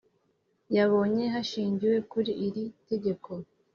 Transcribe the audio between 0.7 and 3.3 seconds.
Yabonye hashingiwe kuri iri tegeko